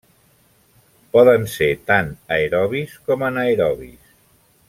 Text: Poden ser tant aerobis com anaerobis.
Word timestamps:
Poden 1.17 1.45
ser 1.57 1.67
tant 1.91 2.09
aerobis 2.37 2.97
com 3.11 3.27
anaerobis. 3.31 4.13